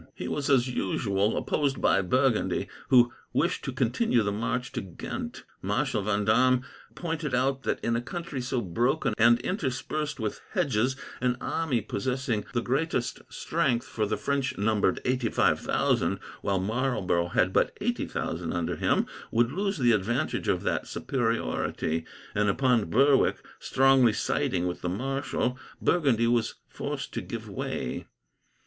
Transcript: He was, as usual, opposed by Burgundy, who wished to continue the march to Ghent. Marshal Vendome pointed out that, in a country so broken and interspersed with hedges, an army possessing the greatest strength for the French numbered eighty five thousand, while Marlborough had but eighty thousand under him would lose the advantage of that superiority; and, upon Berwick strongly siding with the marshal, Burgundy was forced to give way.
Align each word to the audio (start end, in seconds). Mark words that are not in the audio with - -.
He 0.15 0.27
was, 0.27 0.49
as 0.49 0.67
usual, 0.67 1.37
opposed 1.37 1.79
by 1.79 2.01
Burgundy, 2.01 2.67
who 2.89 3.13
wished 3.33 3.63
to 3.65 3.71
continue 3.71 4.23
the 4.23 4.31
march 4.31 4.71
to 4.71 4.81
Ghent. 4.81 5.43
Marshal 5.61 6.01
Vendome 6.01 6.63
pointed 6.95 7.35
out 7.35 7.61
that, 7.65 7.79
in 7.83 7.95
a 7.95 8.01
country 8.01 8.41
so 8.41 8.61
broken 8.61 9.13
and 9.19 9.39
interspersed 9.41 10.19
with 10.19 10.41
hedges, 10.53 10.95
an 11.21 11.37
army 11.39 11.81
possessing 11.81 12.45
the 12.51 12.63
greatest 12.63 13.21
strength 13.29 13.85
for 13.85 14.07
the 14.07 14.17
French 14.17 14.57
numbered 14.57 14.99
eighty 15.05 15.29
five 15.29 15.59
thousand, 15.59 16.17
while 16.41 16.57
Marlborough 16.59 17.27
had 17.27 17.53
but 17.53 17.77
eighty 17.79 18.07
thousand 18.07 18.53
under 18.53 18.77
him 18.77 19.05
would 19.29 19.51
lose 19.51 19.77
the 19.77 19.91
advantage 19.91 20.47
of 20.47 20.63
that 20.63 20.87
superiority; 20.87 22.05
and, 22.33 22.49
upon 22.49 22.89
Berwick 22.89 23.45
strongly 23.59 24.13
siding 24.13 24.65
with 24.65 24.81
the 24.81 24.89
marshal, 24.89 25.59
Burgundy 25.79 26.25
was 26.25 26.55
forced 26.67 27.13
to 27.13 27.21
give 27.21 27.47
way. 27.47 28.07